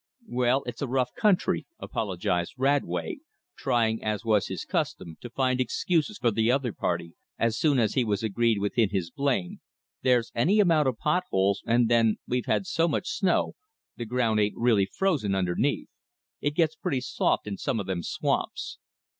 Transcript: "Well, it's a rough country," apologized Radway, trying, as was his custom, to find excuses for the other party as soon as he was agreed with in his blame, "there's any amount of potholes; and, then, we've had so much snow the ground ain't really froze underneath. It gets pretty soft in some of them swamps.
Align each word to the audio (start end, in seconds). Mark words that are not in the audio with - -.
"Well, 0.29 0.63
it's 0.65 0.81
a 0.81 0.87
rough 0.87 1.13
country," 1.13 1.67
apologized 1.77 2.55
Radway, 2.57 3.17
trying, 3.55 4.03
as 4.03 4.25
was 4.25 4.47
his 4.47 4.65
custom, 4.65 5.15
to 5.21 5.29
find 5.29 5.61
excuses 5.61 6.17
for 6.17 6.31
the 6.31 6.51
other 6.51 6.73
party 6.73 7.13
as 7.37 7.55
soon 7.55 7.77
as 7.77 7.93
he 7.93 8.03
was 8.03 8.23
agreed 8.23 8.57
with 8.57 8.79
in 8.79 8.89
his 8.89 9.11
blame, 9.11 9.61
"there's 10.01 10.31
any 10.33 10.59
amount 10.59 10.87
of 10.87 10.97
potholes; 10.97 11.61
and, 11.67 11.87
then, 11.87 12.15
we've 12.27 12.47
had 12.47 12.65
so 12.65 12.87
much 12.87 13.09
snow 13.09 13.53
the 13.95 14.05
ground 14.05 14.39
ain't 14.39 14.57
really 14.57 14.87
froze 14.87 15.23
underneath. 15.23 15.87
It 16.39 16.55
gets 16.55 16.73
pretty 16.75 17.01
soft 17.01 17.45
in 17.45 17.57
some 17.57 17.79
of 17.79 17.85
them 17.85 18.01
swamps. 18.01 18.79